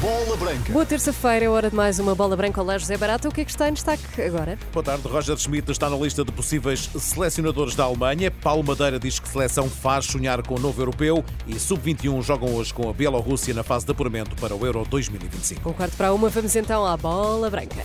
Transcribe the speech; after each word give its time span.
Bola 0.00 0.36
Branca. 0.36 0.72
Boa 0.72 0.86
terça-feira, 0.86 1.46
é 1.46 1.48
hora 1.48 1.70
de 1.70 1.74
mais 1.74 1.98
uma 1.98 2.14
bola 2.14 2.36
branca. 2.36 2.62
Olá, 2.62 2.78
José 2.78 2.96
Barata. 2.96 3.28
O 3.28 3.32
que 3.32 3.40
é 3.40 3.44
que 3.44 3.50
está 3.50 3.68
em 3.68 3.72
destaque 3.72 4.22
agora? 4.22 4.56
Boa 4.72 4.84
tarde. 4.84 5.08
Roger 5.08 5.36
Schmidt 5.36 5.72
está 5.72 5.90
na 5.90 5.96
lista 5.96 6.24
de 6.24 6.30
possíveis 6.30 6.88
selecionadores 6.96 7.74
da 7.74 7.82
Alemanha. 7.82 8.30
Paulo 8.30 8.62
Madeira 8.62 8.96
diz 9.00 9.18
que 9.18 9.28
seleção 9.28 9.68
faz 9.68 10.06
sonhar 10.06 10.40
com 10.46 10.54
o 10.54 10.58
novo 10.60 10.80
europeu 10.80 11.24
e 11.48 11.58
Sub-21 11.58 12.22
jogam 12.22 12.54
hoje 12.54 12.72
com 12.72 12.88
a 12.88 12.92
Bielorrússia 12.92 13.52
na 13.52 13.64
fase 13.64 13.86
de 13.86 13.90
apuramento 13.90 14.36
para 14.36 14.54
o 14.54 14.64
Euro 14.64 14.86
2025. 14.88 15.68
Um 15.68 15.72
quarto 15.72 15.96
para 15.96 16.12
uma, 16.12 16.28
vamos 16.28 16.54
então 16.54 16.86
à 16.86 16.96
bola 16.96 17.50
branca. 17.50 17.82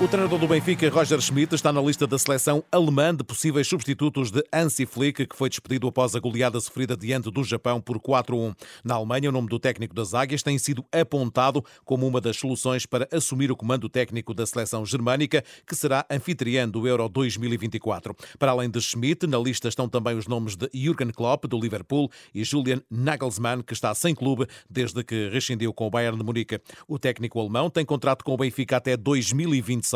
O 0.00 0.08
treinador 0.08 0.38
do 0.38 0.48
Benfica, 0.48 0.88
Roger 0.88 1.20
Schmidt, 1.20 1.54
está 1.54 1.70
na 1.70 1.82
lista 1.82 2.06
da 2.06 2.18
seleção 2.18 2.64
alemã 2.72 3.14
de 3.14 3.22
possíveis 3.22 3.68
substitutos 3.68 4.30
de 4.30 4.42
Hansi 4.50 4.86
Flick, 4.86 5.26
que 5.26 5.36
foi 5.36 5.50
despedido 5.50 5.86
após 5.86 6.16
a 6.16 6.18
goleada 6.18 6.58
sofrida 6.58 6.96
diante 6.96 7.30
do 7.30 7.44
Japão 7.44 7.82
por 7.82 8.00
4-1. 8.00 8.54
Na 8.82 8.94
Alemanha, 8.94 9.28
o 9.28 9.32
nome 9.32 9.48
do 9.48 9.58
técnico 9.58 9.94
das 9.94 10.14
Águias 10.14 10.42
tem 10.42 10.56
sido 10.56 10.82
apontado 10.90 11.62
como 11.84 12.06
uma 12.06 12.18
das 12.18 12.38
soluções 12.38 12.86
para 12.86 13.06
assumir 13.12 13.52
o 13.52 13.56
comando 13.56 13.90
técnico 13.90 14.32
da 14.32 14.46
seleção 14.46 14.86
germânica, 14.86 15.44
que 15.66 15.76
será 15.76 16.06
anfitriã 16.10 16.66
do 16.66 16.88
Euro 16.88 17.06
2024. 17.06 18.16
Para 18.38 18.52
além 18.52 18.70
de 18.70 18.80
Schmidt, 18.80 19.26
na 19.26 19.38
lista 19.38 19.68
estão 19.68 19.86
também 19.86 20.16
os 20.16 20.26
nomes 20.26 20.56
de 20.56 20.66
Jürgen 20.72 21.10
Klopp, 21.10 21.44
do 21.44 21.60
Liverpool, 21.60 22.10
e 22.34 22.42
Julian 22.42 22.80
Nagelsmann, 22.90 23.60
que 23.60 23.74
está 23.74 23.94
sem 23.94 24.14
clube 24.14 24.46
desde 24.68 25.04
que 25.04 25.28
rescindiu 25.28 25.74
com 25.74 25.86
o 25.86 25.90
Bayern 25.90 26.16
de 26.16 26.24
Munique. 26.24 26.58
O 26.88 26.98
técnico 26.98 27.38
alemão 27.38 27.68
tem 27.68 27.84
contrato 27.84 28.24
com 28.24 28.32
o 28.32 28.38
Benfica 28.38 28.78
até 28.78 28.96
2025 28.96 29.89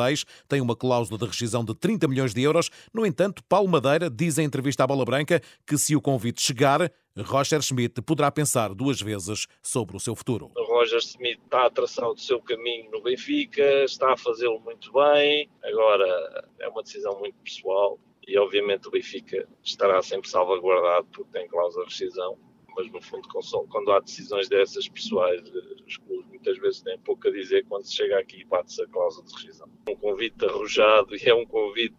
tem 0.49 0.61
uma 0.61 0.77
cláusula 0.77 1.19
de 1.19 1.27
rescisão 1.27 1.65
de 1.65 1.75
30 1.75 2.09
milhões 2.09 2.35
de 2.35 2.43
euros. 2.43 2.71
No 2.93 3.05
entanto, 3.05 3.43
Paulo 3.49 3.69
Madeira 3.69 4.11
diz 4.11 4.39
em 4.39 4.45
entrevista 4.45 4.85
à 4.85 4.87
Bola 4.87 5.05
Branca 5.05 5.41
que 5.67 5.77
se 5.79 5.95
o 5.95 6.01
convite 6.01 6.43
chegar, 6.43 6.91
Roger 7.17 7.63
Schmidt 7.63 8.03
poderá 8.03 8.31
pensar 8.31 8.75
duas 8.75 9.01
vezes 9.01 9.47
sobre 9.63 9.97
o 9.97 10.01
seu 10.01 10.15
futuro. 10.17 10.51
Roger 10.57 11.01
Schmidt 11.01 11.41
está 11.45 11.67
a 11.67 11.71
traçar 11.71 12.09
o 12.09 12.19
seu 12.19 12.41
caminho 12.41 12.91
no 12.91 13.03
Benfica, 13.03 13.85
está 13.85 14.13
a 14.13 14.17
fazê-lo 14.17 14.61
muito 14.61 14.93
bem. 14.93 15.49
Agora 15.63 16.49
é 16.59 16.69
uma 16.69 16.83
decisão 16.83 17.19
muito 17.19 17.37
pessoal 17.45 17.99
e 18.27 18.39
obviamente 18.39 18.89
o 18.89 18.91
Benfica 18.91 19.47
estará 19.63 20.03
sempre 20.03 20.29
salvaguardado 20.29 21.07
porque 21.13 21.39
tem 21.39 21.49
cláusula 21.49 21.85
de 21.85 21.91
rescisão. 21.91 22.39
Mas 22.77 22.91
no 22.91 23.01
fundo, 23.01 23.29
quando 23.69 23.93
há 23.93 24.01
decisões 24.01 24.49
dessas 24.49 24.89
pessoais, 24.89 25.41
os 25.87 25.97
clubes 25.99 26.27
muitas 26.29 26.59
vezes 26.59 26.83
têm 26.83 26.99
pouco 27.01 27.29
a 27.29 27.31
dizer 27.31 27.65
quando 27.67 27.85
se 27.85 27.95
chega 27.95 28.19
aqui 28.19 28.41
e 28.41 28.45
bate-se 28.45 28.83
a 28.83 28.87
cláusula 28.89 29.27
de 29.27 29.35
rescisão. 29.35 29.69
Um 29.89 29.97
convite 29.97 30.45
arrojado 30.45 31.15
e 31.15 31.29
é 31.29 31.35
um 31.35 31.47
convite 31.47 31.95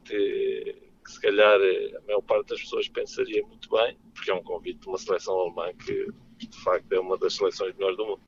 que 1.05 1.11
se 1.11 1.21
calhar 1.21 1.59
a 1.59 2.01
maior 2.07 2.21
parte 2.21 2.49
das 2.49 2.61
pessoas 2.61 2.89
pensaria 2.89 3.45
muito 3.45 3.69
bem, 3.69 3.97
porque 4.13 4.31
é 4.31 4.33
um 4.33 4.43
convite 4.43 4.79
de 4.79 4.87
uma 4.87 4.97
seleção 4.97 5.39
alemã 5.39 5.71
que 5.73 6.07
de 6.37 6.63
facto 6.63 6.91
é 6.91 6.99
uma 6.99 7.17
das 7.17 7.35
seleções 7.35 7.73
melhores 7.75 7.97
do 7.97 8.05
mundo. 8.05 8.21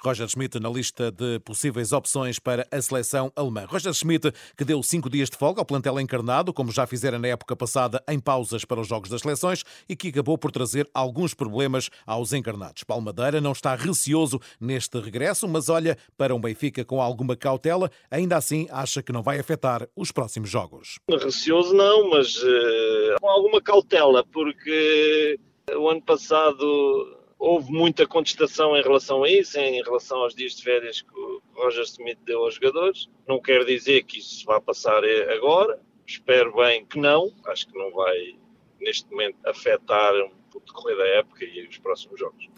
Roger 0.00 0.28
Schmidt 0.28 0.58
na 0.60 0.68
lista 0.68 1.10
de 1.10 1.38
possíveis 1.40 1.92
opções 1.92 2.38
para 2.38 2.66
a 2.70 2.80
seleção 2.80 3.32
alemã. 3.34 3.66
Roger 3.68 3.92
Schmidt, 3.92 4.32
que 4.56 4.64
deu 4.64 4.82
cinco 4.82 5.10
dias 5.10 5.30
de 5.30 5.36
folga 5.36 5.60
ao 5.60 5.64
plantel 5.64 6.00
encarnado, 6.00 6.52
como 6.52 6.72
já 6.72 6.86
fizera 6.86 7.18
na 7.18 7.28
época 7.28 7.56
passada 7.56 8.02
em 8.08 8.18
pausas 8.18 8.64
para 8.64 8.80
os 8.80 8.86
jogos 8.88 9.10
das 9.10 9.22
seleções, 9.22 9.64
e 9.88 9.96
que 9.96 10.08
acabou 10.08 10.38
por 10.38 10.50
trazer 10.50 10.88
alguns 10.92 11.34
problemas 11.34 11.90
aos 12.06 12.32
encarnados. 12.32 12.84
Palmadeira 12.84 13.40
não 13.40 13.52
está 13.52 13.74
receoso 13.74 14.40
neste 14.60 14.98
regresso, 15.00 15.48
mas 15.48 15.68
olha 15.68 15.96
para 16.16 16.34
um 16.34 16.40
Benfica 16.40 16.84
com 16.84 17.00
alguma 17.00 17.36
cautela, 17.36 17.90
ainda 18.10 18.36
assim 18.36 18.66
acha 18.70 19.02
que 19.02 19.12
não 19.12 19.22
vai 19.22 19.38
afetar 19.38 19.88
os 19.96 20.12
próximos 20.12 20.48
jogos. 20.48 20.98
Receoso 21.08 21.74
não, 21.74 22.10
mas 22.10 22.36
uh, 22.36 23.20
com 23.20 23.28
alguma 23.28 23.60
cautela, 23.60 24.24
porque 24.24 25.38
o 25.76 25.88
ano 25.88 26.02
passado 26.02 27.17
houve 27.38 27.70
muita 27.70 28.06
contestação 28.06 28.76
em 28.76 28.82
relação 28.82 29.22
a 29.22 29.30
isso, 29.30 29.58
em 29.58 29.82
relação 29.82 30.18
aos 30.18 30.34
dias 30.34 30.54
de 30.54 30.62
férias 30.64 31.02
que 31.02 31.18
o 31.18 31.42
Roger 31.54 31.84
Smith 31.84 32.18
deu 32.24 32.44
aos 32.44 32.54
jogadores. 32.54 33.08
Não 33.26 33.40
quer 33.40 33.64
dizer 33.64 34.02
que 34.04 34.18
isso 34.18 34.44
vá 34.44 34.60
passar 34.60 35.02
agora, 35.32 35.80
espero 36.06 36.54
bem 36.56 36.84
que 36.84 36.98
não, 36.98 37.32
acho 37.46 37.68
que 37.68 37.78
não 37.78 37.92
vai 37.92 38.36
neste 38.80 39.10
momento 39.10 39.36
afetar 39.46 40.12
o 40.14 40.60
decorrer 40.60 40.96
da 40.96 41.06
época 41.06 41.44
e 41.44 41.66
os 41.66 41.78
próximos 41.78 42.18
jogos. 42.18 42.48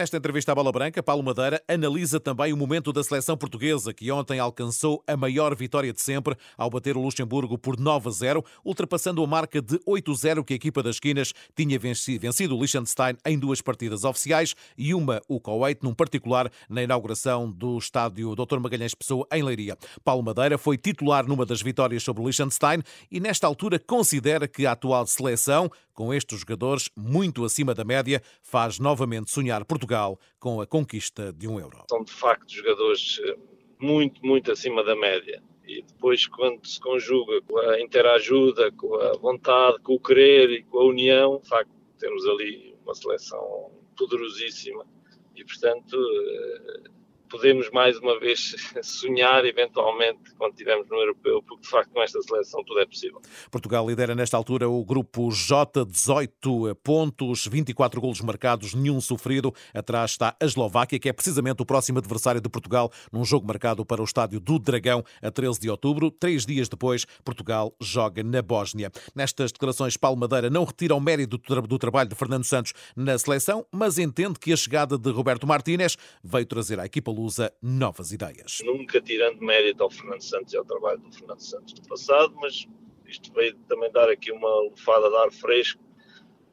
Nesta 0.00 0.16
entrevista 0.16 0.52
à 0.52 0.54
Bola 0.54 0.72
Branca, 0.72 1.02
Paulo 1.02 1.22
Madeira 1.22 1.62
analisa 1.68 2.18
também 2.18 2.54
o 2.54 2.56
momento 2.56 2.90
da 2.90 3.04
seleção 3.04 3.36
portuguesa, 3.36 3.92
que 3.92 4.10
ontem 4.10 4.38
alcançou 4.38 5.04
a 5.06 5.14
maior 5.14 5.54
vitória 5.54 5.92
de 5.92 6.00
sempre 6.00 6.34
ao 6.56 6.70
bater 6.70 6.96
o 6.96 7.02
Luxemburgo 7.02 7.58
por 7.58 7.76
9-0, 7.76 8.42
ultrapassando 8.64 9.22
a 9.22 9.26
marca 9.26 9.60
de 9.60 9.78
8-0 9.80 10.42
que 10.42 10.54
a 10.54 10.56
equipa 10.56 10.82
das 10.82 10.96
esquinas 10.96 11.34
tinha 11.54 11.78
vencido 11.78 12.56
o 12.56 12.58
Liechtenstein 12.58 13.18
em 13.26 13.38
duas 13.38 13.60
partidas 13.60 14.02
oficiais 14.02 14.54
e 14.74 14.94
uma, 14.94 15.20
o 15.28 15.38
Kuwait, 15.38 15.84
num 15.84 15.92
particular, 15.92 16.50
na 16.66 16.82
inauguração 16.82 17.52
do 17.52 17.76
estádio 17.76 18.34
Dr. 18.34 18.58
Magalhães 18.58 18.94
Pessoa, 18.94 19.26
em 19.30 19.42
Leiria. 19.42 19.76
Paulo 20.02 20.22
Madeira 20.22 20.56
foi 20.56 20.78
titular 20.78 21.28
numa 21.28 21.44
das 21.44 21.60
vitórias 21.60 22.02
sobre 22.02 22.22
o 22.22 22.24
Liechtenstein 22.24 22.82
e, 23.10 23.20
nesta 23.20 23.46
altura, 23.46 23.78
considera 23.78 24.48
que 24.48 24.64
a 24.64 24.72
atual 24.72 25.06
seleção, 25.06 25.70
com 25.92 26.14
estes 26.14 26.40
jogadores 26.40 26.88
muito 26.96 27.44
acima 27.44 27.74
da 27.74 27.84
média, 27.84 28.22
faz 28.40 28.78
novamente 28.78 29.30
sonhar 29.30 29.62
Portugal 29.66 29.89
Portugal 29.90 30.18
com 30.38 30.60
a 30.60 30.66
conquista 30.66 31.32
de 31.32 31.48
um 31.48 31.58
euro. 31.58 31.84
São 31.90 32.04
de 32.04 32.12
facto 32.12 32.48
jogadores 32.52 33.20
eh, 33.24 33.36
muito, 33.80 34.24
muito 34.24 34.52
acima 34.52 34.84
da 34.84 34.94
média. 34.94 35.42
E 35.66 35.82
depois, 35.82 36.26
quando 36.26 36.64
se 36.66 36.80
conjuga 36.80 37.40
com 37.42 37.58
a 37.58 37.80
interajuda, 37.80 38.72
com 38.72 38.94
a 38.96 39.12
vontade, 39.18 39.78
com 39.82 39.94
o 39.94 40.00
querer 40.00 40.50
e 40.50 40.62
com 40.64 40.78
a 40.78 40.84
união, 40.84 41.40
de 41.42 41.48
facto, 41.48 41.70
temos 41.98 42.26
ali 42.26 42.76
uma 42.84 42.94
seleção 42.94 43.70
poderosíssima. 43.96 44.86
E, 45.34 45.44
portanto, 45.44 45.96
eh, 45.96 46.89
podemos 47.30 47.70
mais 47.70 47.96
uma 47.98 48.18
vez 48.18 48.56
sonhar 48.82 49.44
eventualmente 49.44 50.34
quando 50.36 50.52
estivermos 50.52 50.88
no 50.88 50.96
europeu, 50.96 51.42
porque 51.42 51.62
de 51.62 51.68
facto 51.68 51.90
com 51.90 52.02
esta 52.02 52.20
seleção 52.20 52.62
tudo 52.64 52.80
é 52.80 52.86
possível. 52.86 53.20
Portugal 53.50 53.88
lidera 53.88 54.14
nesta 54.14 54.36
altura 54.36 54.68
o 54.68 54.84
grupo 54.84 55.30
J, 55.30 55.84
18 55.84 56.74
pontos, 56.82 57.46
24 57.46 58.00
golos 58.00 58.20
marcados, 58.20 58.74
nenhum 58.74 59.00
sofrido. 59.00 59.54
Atrás 59.72 60.12
está 60.12 60.36
a 60.40 60.44
Eslováquia, 60.44 60.98
que 60.98 61.08
é 61.08 61.12
precisamente 61.12 61.62
o 61.62 61.66
próximo 61.66 61.98
adversário 61.98 62.40
de 62.40 62.48
Portugal, 62.48 62.90
num 63.12 63.24
jogo 63.24 63.46
marcado 63.46 63.84
para 63.86 64.02
o 64.02 64.04
estádio 64.04 64.40
do 64.40 64.58
Dragão 64.58 65.04
a 65.22 65.30
13 65.30 65.60
de 65.60 65.70
outubro. 65.70 66.10
Três 66.10 66.44
dias 66.44 66.68
depois, 66.68 67.06
Portugal 67.24 67.74
joga 67.80 68.22
na 68.22 68.42
Bósnia. 68.42 68.90
Nestas 69.14 69.52
declarações, 69.52 69.96
Paulo 69.96 70.18
Madeira 70.18 70.50
não 70.50 70.64
retira 70.64 70.94
o 70.94 71.00
mérito 71.00 71.38
do 71.38 71.78
trabalho 71.78 72.08
de 72.08 72.16
Fernando 72.16 72.44
Santos 72.44 72.72
na 72.96 73.16
seleção, 73.18 73.64
mas 73.70 73.98
entende 73.98 74.38
que 74.38 74.52
a 74.52 74.56
chegada 74.56 74.98
de 74.98 75.10
Roberto 75.10 75.46
Martínez 75.46 75.96
veio 76.24 76.46
trazer 76.46 76.80
à 76.80 76.86
equipa 76.86 77.10
Lusa 77.20 77.52
novas 77.60 78.12
ideias. 78.12 78.62
Nunca 78.64 79.00
tirando 79.00 79.40
mérito 79.40 79.82
ao 79.82 79.90
Fernando 79.90 80.22
Santos 80.22 80.54
e 80.54 80.56
ao 80.56 80.64
trabalho 80.64 80.98
do 81.00 81.12
Fernando 81.12 81.40
Santos 81.40 81.74
do 81.74 81.82
passado, 81.82 82.34
mas 82.36 82.66
isto 83.06 83.30
veio 83.34 83.54
também 83.68 83.92
dar 83.92 84.08
aqui 84.08 84.32
uma 84.32 84.60
lufada 84.62 85.10
de 85.10 85.16
ar 85.16 85.30
fresco 85.30 85.82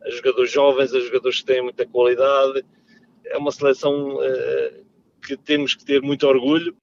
a 0.03 0.09
jogadores 0.09 0.51
jovens, 0.51 0.94
a 0.94 1.00
jogadores 1.00 1.39
que 1.39 1.45
têm 1.45 1.61
muita 1.61 1.85
qualidade. 1.85 2.66
É 3.25 3.38
uma 3.38 3.51
seleção 3.51 4.16
uh, 4.17 4.85
que 5.25 5.38
temos 5.38 5.73
que 5.73 5.85
ter 5.85 6.01
muito 6.01 6.27
orgulho. 6.27 6.75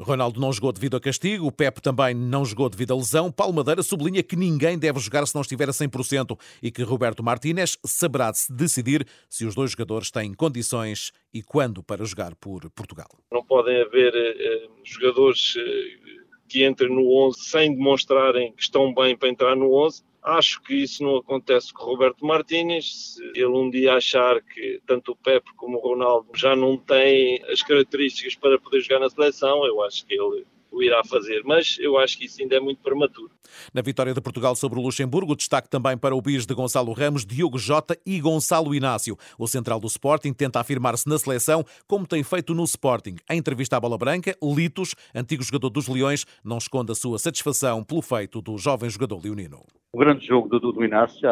Ronaldo 0.00 0.40
não 0.40 0.52
jogou 0.52 0.72
devido 0.72 0.96
a 0.96 1.00
castigo, 1.00 1.46
o 1.46 1.52
Pep 1.52 1.80
também 1.80 2.14
não 2.14 2.44
jogou 2.44 2.68
devido 2.68 2.92
a 2.92 2.96
lesão. 2.96 3.30
Paulo 3.30 3.54
Madeira 3.54 3.82
sublinha 3.82 4.22
que 4.24 4.34
ninguém 4.34 4.76
deve 4.76 4.98
jogar 4.98 5.24
se 5.26 5.34
não 5.34 5.42
estiver 5.42 5.68
a 5.68 5.72
100% 5.72 6.36
e 6.60 6.70
que 6.70 6.82
Roberto 6.82 7.22
Martínez 7.22 7.78
saberá 7.84 8.32
decidir 8.50 9.06
se 9.28 9.44
os 9.44 9.54
dois 9.54 9.70
jogadores 9.70 10.10
têm 10.10 10.34
condições 10.34 11.12
e 11.32 11.42
quando 11.42 11.82
para 11.82 12.04
jogar 12.04 12.34
por 12.34 12.68
Portugal. 12.70 13.08
Não 13.30 13.44
podem 13.44 13.80
haver 13.82 14.12
eh, 14.14 14.68
jogadores 14.82 15.54
eh, 15.56 16.14
que 16.48 16.66
entrem 16.66 16.92
no 16.92 17.08
11 17.28 17.38
sem 17.38 17.74
demonstrarem 17.74 18.52
que 18.52 18.62
estão 18.62 18.92
bem 18.92 19.16
para 19.16 19.28
entrar 19.28 19.54
no 19.54 19.72
11 19.74 20.02
Acho 20.24 20.62
que 20.62 20.74
isso 20.74 21.02
não 21.02 21.16
acontece 21.16 21.72
com 21.72 21.82
o 21.82 21.86
Roberto 21.86 22.24
Martínez. 22.24 23.14
Se 23.14 23.22
ele 23.34 23.46
um 23.46 23.68
dia 23.68 23.94
achar 23.94 24.40
que 24.40 24.80
tanto 24.86 25.12
o 25.12 25.16
Pepe 25.16 25.52
como 25.54 25.76
o 25.76 25.80
Ronaldo 25.80 26.28
já 26.34 26.56
não 26.56 26.78
têm 26.78 27.42
as 27.44 27.62
características 27.62 28.34
para 28.34 28.58
poder 28.58 28.80
jogar 28.80 29.00
na 29.00 29.10
seleção, 29.10 29.66
eu 29.66 29.82
acho 29.82 30.06
que 30.06 30.14
ele 30.14 30.46
o 30.74 30.82
irá 30.82 31.02
fazer, 31.04 31.42
mas 31.44 31.76
eu 31.78 31.96
acho 31.96 32.18
que 32.18 32.24
isso 32.24 32.42
ainda 32.42 32.56
é 32.56 32.60
muito 32.60 32.82
prematuro. 32.82 33.30
Na 33.72 33.80
vitória 33.80 34.12
de 34.12 34.20
Portugal 34.20 34.56
sobre 34.56 34.78
o 34.78 34.82
Luxemburgo, 34.82 35.36
destaque 35.36 35.68
também 35.68 35.96
para 35.96 36.16
o 36.16 36.20
bis 36.20 36.44
de 36.44 36.52
Gonçalo 36.52 36.92
Ramos, 36.92 37.24
Diogo 37.24 37.58
Jota 37.58 37.96
e 38.04 38.20
Gonçalo 38.20 38.74
Inácio. 38.74 39.16
O 39.38 39.46
central 39.46 39.78
do 39.78 39.86
Sporting 39.86 40.32
tenta 40.32 40.58
afirmar-se 40.58 41.08
na 41.08 41.18
seleção, 41.18 41.64
como 41.86 42.06
tem 42.06 42.24
feito 42.24 42.54
no 42.54 42.64
Sporting. 42.64 43.16
Em 43.30 43.38
entrevista 43.38 43.76
à 43.76 43.80
Bola 43.80 43.96
Branca, 43.96 44.36
Litos, 44.42 44.94
antigo 45.14 45.44
jogador 45.44 45.70
dos 45.70 45.86
Leões, 45.86 46.26
não 46.42 46.58
esconde 46.58 46.90
a 46.90 46.94
sua 46.94 47.18
satisfação 47.18 47.84
pelo 47.84 48.02
feito 48.02 48.42
do 48.42 48.58
jovem 48.58 48.90
jogador 48.90 49.22
leonino. 49.22 49.64
O 49.94 49.96
grande 49.96 50.26
jogo 50.26 50.48
do, 50.48 50.72
do 50.72 50.84
Inácio, 50.84 51.22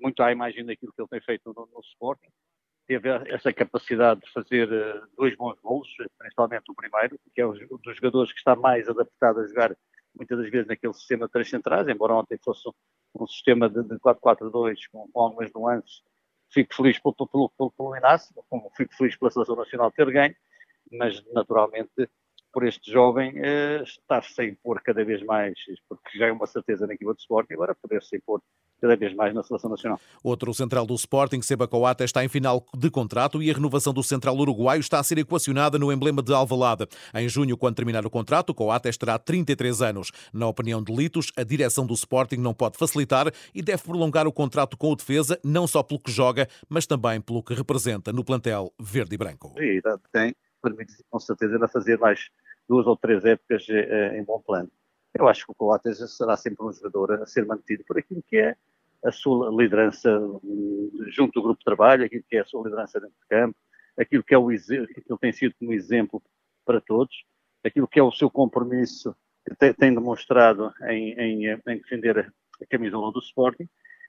muito 0.00 0.20
à 0.20 0.32
imagem 0.32 0.66
daquilo 0.66 0.92
que 0.92 1.00
ele 1.00 1.08
tem 1.08 1.20
feito 1.20 1.54
no, 1.54 1.68
no 1.72 1.80
Sporting, 1.80 2.26
teve 2.88 3.08
essa 3.32 3.52
capacidade 3.52 4.20
de 4.20 4.32
fazer 4.32 4.68
eh, 4.72 5.00
dois 5.16 5.36
bons 5.36 5.56
golos, 5.60 5.88
principalmente 6.18 6.64
o 6.72 6.74
primeiro, 6.74 7.16
que 7.32 7.40
é 7.40 7.46
um 7.46 7.52
dos 7.52 7.94
jogadores 7.94 8.32
que 8.32 8.38
está 8.38 8.56
mais 8.56 8.88
adaptado 8.88 9.38
a 9.38 9.46
jogar 9.46 9.76
muitas 10.12 10.36
das 10.36 10.50
vezes 10.50 10.66
naquele 10.66 10.92
sistema 10.92 11.26
de 11.26 11.32
três 11.34 11.48
centrais, 11.48 11.86
embora 11.86 12.14
ontem 12.14 12.36
fosse 12.44 12.68
um, 13.14 13.26
sistema 13.28 13.70
de, 13.70 13.80
de 13.84 13.94
4-4-2 14.00 14.74
com, 14.90 15.08
algumas 15.14 15.52
nuances. 15.52 16.02
Fico 16.50 16.74
feliz 16.74 16.98
pelo, 16.98 17.14
pelo, 17.14 17.48
pelo, 17.50 17.70
pelo 17.70 17.96
Inácio, 17.96 18.34
fico 18.76 18.92
feliz 18.96 19.16
pela 19.16 19.30
Seleção 19.30 19.54
Nacional 19.54 19.92
ter 19.92 20.10
ganho, 20.10 20.34
mas 20.90 21.24
naturalmente 21.32 22.10
por 22.54 22.64
este 22.64 22.90
jovem 22.90 23.32
eh, 23.36 23.82
estar-se 23.82 24.40
a 24.40 24.44
impor 24.44 24.80
cada 24.80 25.04
vez 25.04 25.22
mais, 25.24 25.54
porque 25.88 26.16
já 26.16 26.28
é 26.28 26.32
uma 26.32 26.46
certeza 26.46 26.86
na 26.86 26.94
equipa 26.94 27.12
de 27.12 27.20
Sport, 27.20 27.50
e 27.50 27.54
agora 27.54 27.74
poder-se 27.74 28.16
impor 28.16 28.40
cada 28.80 28.96
vez 28.96 29.14
mais 29.14 29.34
na 29.34 29.42
seleção 29.42 29.70
nacional. 29.70 29.98
Outro 30.22 30.52
central 30.54 30.86
do 30.86 30.94
Sporting, 30.94 31.40
Seba 31.42 31.66
Coata, 31.66 32.04
está 32.04 32.24
em 32.24 32.28
final 32.28 32.64
de 32.76 32.90
contrato 32.90 33.42
e 33.42 33.50
a 33.50 33.54
renovação 33.54 33.92
do 33.92 34.02
central 34.02 34.36
uruguaio 34.36 34.80
está 34.80 35.00
a 35.00 35.02
ser 35.02 35.18
equacionada 35.18 35.78
no 35.78 35.90
emblema 35.90 36.22
de 36.22 36.32
Alvalade. 36.32 36.86
Em 37.14 37.28
junho, 37.28 37.56
quando 37.56 37.76
terminar 37.76 38.04
o 38.06 38.10
contrato, 38.10 38.54
Coata 38.54 38.90
terá 38.92 39.18
33 39.18 39.82
anos. 39.82 40.12
Na 40.32 40.46
opinião 40.46 40.82
de 40.82 40.94
Litos, 40.94 41.32
a 41.36 41.42
direção 41.42 41.86
do 41.86 41.94
Sporting 41.94 42.36
não 42.36 42.54
pode 42.54 42.76
facilitar 42.76 43.32
e 43.54 43.62
deve 43.62 43.82
prolongar 43.82 44.26
o 44.26 44.32
contrato 44.32 44.76
com 44.76 44.92
o 44.92 44.96
defesa, 44.96 45.40
não 45.42 45.66
só 45.66 45.82
pelo 45.82 46.00
que 46.00 46.12
joga, 46.12 46.46
mas 46.68 46.86
também 46.86 47.20
pelo 47.20 47.42
que 47.42 47.54
representa 47.54 48.12
no 48.12 48.22
plantel 48.22 48.72
verde 48.78 49.14
e 49.14 49.18
branco. 49.18 49.54
E 49.58 49.80
tem, 50.12 50.34
permite 50.64 50.94
com 51.10 51.20
certeza 51.20 51.62
a 51.62 51.68
fazer 51.68 51.98
mais 51.98 52.28
duas 52.68 52.86
ou 52.86 52.96
três 52.96 53.24
épocas 53.24 53.66
eh, 53.68 54.18
em 54.18 54.24
bom 54.24 54.40
plano. 54.40 54.70
Eu 55.14 55.28
acho 55.28 55.44
que 55.44 55.52
o 55.52 55.54
Coates 55.54 55.98
será 56.16 56.36
sempre 56.36 56.64
um 56.64 56.72
jogador 56.72 57.22
a 57.22 57.26
ser 57.26 57.46
mantido 57.46 57.84
por 57.86 57.98
aquilo 57.98 58.22
que 58.26 58.36
é 58.36 58.56
a 59.04 59.12
sua 59.12 59.50
liderança 59.50 60.10
junto 61.08 61.34
do 61.34 61.42
grupo 61.42 61.58
de 61.58 61.64
trabalho, 61.64 62.04
aquilo 62.04 62.24
que 62.28 62.36
é 62.36 62.40
a 62.40 62.44
sua 62.44 62.64
liderança 62.64 62.98
dentro 62.98 63.14
de 63.20 63.28
campo, 63.28 63.56
aquilo 63.98 64.24
que 64.24 64.34
é 64.34 64.38
o 64.38 64.48
aquilo 64.48 65.18
tem 65.20 65.32
sido 65.32 65.54
como 65.58 65.72
exemplo 65.72 66.22
para 66.64 66.80
todos, 66.80 67.14
aquilo 67.62 67.86
que 67.86 68.00
é 68.00 68.02
o 68.02 68.10
seu 68.10 68.30
compromisso 68.30 69.14
que 69.46 69.54
tem, 69.54 69.74
tem 69.74 69.94
demonstrado 69.94 70.72
em, 70.88 71.12
em, 71.12 71.46
em, 71.46 71.78
defender 71.78 72.32
a 72.62 72.66
camisola 72.66 73.12
do 73.12 73.20
Sporting 73.20 73.68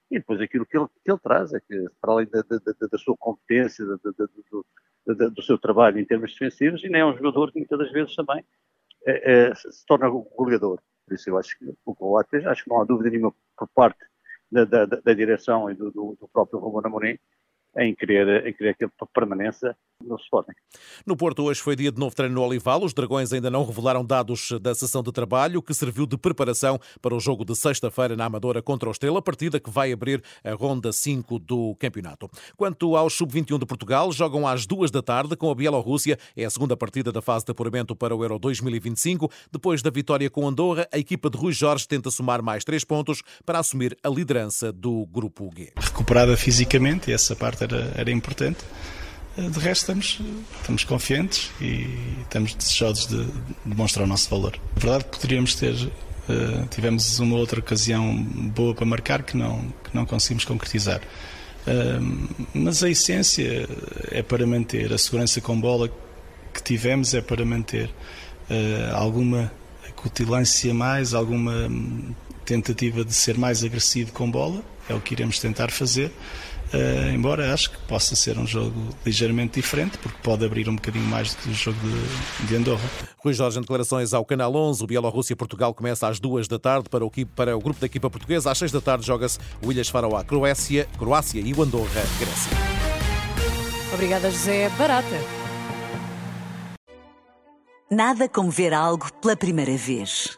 e 0.10 0.18
depois 0.18 0.40
aquilo 0.40 0.66
que 0.66 0.78
ele, 0.78 0.88
que 1.04 1.12
ele 1.12 1.20
traz, 1.20 1.54
é 1.54 1.60
que 1.60 1.86
para 2.00 2.14
além 2.14 2.28
da, 2.28 2.42
da, 2.42 2.58
da, 2.58 2.88
da 2.88 2.98
sua 2.98 3.18
competência, 3.18 3.86
da, 3.86 3.98
do, 5.06 5.32
do, 5.32 5.42
seu 5.42 5.58
trabalho 5.58 6.00
em 6.00 6.06
termos 6.06 6.32
defensivos, 6.32 6.84
e 6.84 6.90
nem 6.90 7.02
é 7.02 7.06
um 7.06 7.16
jogador 7.16 7.52
que 7.52 7.60
muitas 7.60 7.78
das 7.78 7.92
vezes 7.92 8.16
também 8.16 8.44
é, 9.06 9.50
é, 9.50 9.56
se 9.56 9.86
torna 9.86 10.10
goleador. 10.10 10.80
Por 11.06 11.14
isso 11.14 11.30
eu 11.30 11.38
acho 11.38 11.58
que 11.58 11.66
o 11.86 11.96
Coates, 11.96 12.46
acho 12.46 12.64
que 12.64 12.70
não 12.70 12.82
há 12.82 12.86
dúvida 12.86 13.10
nenhuma 13.12 13.34
por 13.58 13.68
parte 13.70 14.00
da, 14.52 14.66
da, 14.66 14.86
da 14.86 15.14
direção 15.14 15.70
e 15.70 15.76
do, 15.76 15.92
do, 15.92 16.18
do 16.20 16.28
próprio 16.28 16.60
Romano 16.60 16.88
Amorim 16.88 17.18
em 17.78 17.94
querer, 17.94 18.48
em 18.48 18.54
querer 18.54 18.76
que 18.76 18.88
permaneça 19.14 19.78
no 20.04 20.16
Sporting. 20.18 20.54
No 21.06 21.16
Porto, 21.16 21.44
hoje 21.44 21.62
foi 21.62 21.76
dia 21.76 21.92
de 21.92 22.00
novo 22.00 22.16
treino 22.16 22.36
no 22.36 22.42
Olival. 22.42 22.84
Os 22.84 22.94
Dragões 22.94 23.32
ainda 23.32 23.50
não 23.50 23.66
revelaram 23.66 24.06
dados 24.06 24.52
da 24.62 24.74
sessão 24.76 25.02
de 25.02 25.12
trabalho 25.12 25.62
que 25.62 25.74
serviu 25.74 26.06
de 26.06 26.18
preparação 26.18 26.80
para 27.02 27.16
o 27.16 27.20
jogo 27.20 27.46
de 27.46 27.56
sexta-feira 27.56 28.16
na 28.16 28.26
Amadora 28.26 28.62
contra 28.62 28.90
o 28.90 28.92
Estrela, 28.92 29.22
partida 29.22 29.60
que 29.60 29.70
vai 29.70 29.92
abrir 29.92 30.22
a 30.44 30.54
ronda 30.54 30.92
5 30.92 31.40
do 31.40 31.76
campeonato. 31.80 32.30
Quanto 32.58 32.96
aos 32.96 33.14
sub-21 33.14 33.60
de 33.60 33.66
Portugal, 33.66 34.12
jogam 34.12 34.48
às 34.48 34.66
duas 34.66 34.92
da 34.92 35.02
tarde 35.02 35.36
com 35.36 35.50
a 35.50 35.56
Bielorrússia. 35.56 36.18
É 36.36 36.46
a 36.46 36.50
segunda 36.50 36.76
partida 36.76 37.12
da 37.12 37.22
fase 37.22 37.46
de 37.46 37.52
apuramento 37.52 37.96
para 37.96 38.16
o 38.16 38.24
Euro 38.24 38.40
2025. 38.40 39.30
Depois 39.52 39.82
da 39.82 39.90
vitória 39.90 40.30
com 40.30 40.48
Andorra, 40.48 40.88
a 40.92 40.98
equipa 40.98 41.30
de 41.30 41.38
Rui 41.38 41.54
Jorge 41.54 41.88
tenta 41.88 42.12
somar 42.12 42.42
mais 42.42 42.64
três 42.64 42.84
pontos 42.84 43.22
para 43.46 43.60
assumir 43.60 43.98
a 44.04 44.10
liderança 44.10 44.72
do 44.72 45.06
Grupo 45.08 45.50
G. 45.56 45.72
Recuperada 45.78 46.36
fisicamente, 46.36 47.12
essa 47.12 47.36
parte 47.36 47.64
era, 47.64 47.92
era 47.96 48.12
importante. 48.12 48.60
De 49.38 49.60
resto, 49.60 49.82
estamos, 49.82 50.22
estamos 50.62 50.84
confiantes 50.86 51.52
e 51.60 51.90
estamos 52.22 52.54
desejosos 52.54 53.08
de, 53.08 53.28
demonstrar 53.66 54.06
o 54.06 54.08
nosso 54.08 54.30
valor. 54.30 54.58
Na 54.76 54.80
verdade, 54.80 55.06
poderíamos 55.12 55.56
ter. 55.56 55.74
Uh, 55.74 56.66
tivemos 56.72 57.20
uma 57.20 57.36
outra 57.36 57.60
ocasião 57.60 58.16
boa 58.24 58.74
para 58.74 58.86
marcar 58.86 59.24
que 59.24 59.36
não, 59.36 59.62
que 59.84 59.94
não 59.94 60.06
conseguimos 60.06 60.46
concretizar. 60.46 61.02
Uh, 61.68 62.30
mas 62.54 62.82
a 62.82 62.90
essência 62.90 63.68
é 64.10 64.24
para 64.24 64.48
manter 64.48 64.94
a 64.94 64.98
segurança 64.98 65.42
com 65.42 65.60
bola 65.60 65.90
que 66.54 66.64
tivemos, 66.64 67.14
é 67.14 67.22
para 67.22 67.44
manter 67.44 67.94
alguma 68.94 69.52
cutilância 69.96 70.74
mais, 70.74 71.14
alguma 71.14 71.70
tentativa 72.46 73.04
de 73.04 73.14
ser 73.14 73.38
mais 73.38 73.64
agressivo 73.64 74.14
com 74.14 74.30
bola, 74.30 74.64
é 74.90 74.94
o 74.94 75.00
que 75.00 75.14
iremos 75.14 75.40
tentar 75.40 75.72
fazer. 75.72 76.12
Uh, 76.74 77.14
embora 77.14 77.54
acho 77.54 77.70
que 77.70 77.78
possa 77.88 78.16
ser 78.16 78.38
um 78.38 78.46
jogo 78.46 78.90
ligeiramente 79.06 79.62
diferente, 79.62 79.98
porque 80.00 80.18
pode 80.24 80.44
abrir 80.44 80.68
um 80.68 80.76
bocadinho 80.76 81.06
mais 81.06 81.34
do 81.34 81.42
que 81.44 81.50
o 81.50 81.54
jogo 81.54 81.78
de, 81.80 82.48
de 82.48 82.56
Andorra. 82.56 82.84
Rui 83.18 83.34
Jorge, 83.34 83.60
em 83.60 83.62
declarações 83.62 84.14
ao 84.14 84.26
Canal 84.26 84.54
11, 84.54 84.84
o 84.84 84.88
Bielorrússia-Portugal 84.88 85.74
começa 85.74 86.08
às 86.08 86.20
duas 86.20 86.48
da 86.48 86.58
tarde 86.58 86.90
para 86.90 87.06
o, 87.06 87.12
para 87.36 87.56
o 87.56 87.60
grupo 87.62 87.80
da 87.80 87.86
equipa 87.86 88.10
portuguesa. 88.10 88.52
Às 88.52 88.58
seis 88.58 88.72
da 88.72 88.82
tarde 88.82 89.06
joga-se 89.06 89.38
o 89.64 89.72
Ilhas 89.72 89.90
Faraó, 89.90 90.22
Croácia, 90.24 90.88
Croácia 90.98 91.40
e 91.40 91.54
o 91.54 91.62
Andorra, 91.62 92.04
Grécia. 92.20 92.52
Obrigada, 93.94 94.30
José 94.30 94.70
Barata. 94.78 95.46
Nada 97.90 98.28
como 98.28 98.50
ver 98.50 98.74
algo 98.74 99.08
pela 99.22 99.38
primeira 99.38 99.78
vez. 99.78 100.38